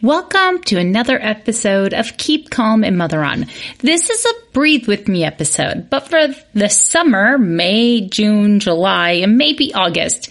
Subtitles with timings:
[0.00, 3.46] Welcome to another episode of Keep Calm and Mother On.
[3.80, 6.20] This is a breathe with me episode, but for
[6.54, 10.28] the summer, May, June, July, and maybe August,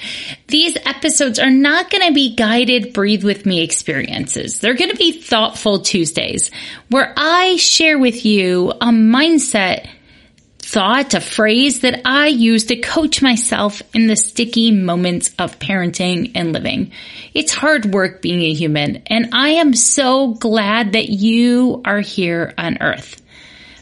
[0.48, 4.60] these episodes are not going to be guided breathe with me experiences.
[4.60, 6.50] They're going to be thoughtful Tuesdays
[6.90, 9.90] where I share with you a mindset
[10.68, 16.34] thought, a phrase that I use to coach myself in the sticky moments of parenting
[16.36, 16.92] and living.
[17.34, 22.54] It's hard work being a human, and I am so glad that you are here
[22.58, 23.22] on earth.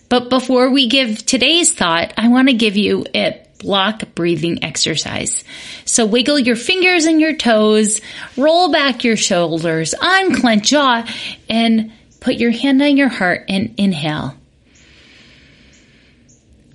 [0.09, 5.43] But before we give today's thought, I want to give you a block breathing exercise.
[5.85, 7.99] So wiggle your fingers and your toes,
[8.37, 11.07] roll back your shoulders, unclench jaw,
[11.49, 14.35] and put your hand on your heart and inhale.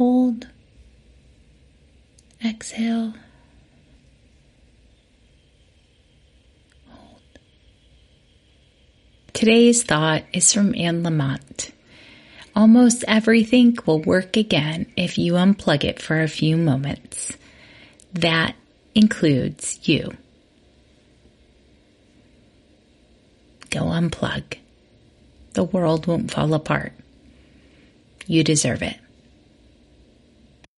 [0.00, 0.46] Hold.
[2.42, 3.12] Exhale.
[6.88, 7.20] Hold.
[9.34, 11.72] Today's thought is from Anne Lamott.
[12.56, 17.36] Almost everything will work again if you unplug it for a few moments.
[18.14, 18.54] That
[18.94, 20.14] includes you.
[23.68, 24.56] Go unplug.
[25.52, 26.94] The world won't fall apart.
[28.26, 28.96] You deserve it.